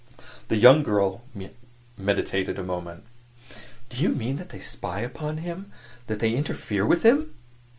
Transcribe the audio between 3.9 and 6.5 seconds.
"Do you mean that they spy upon him that they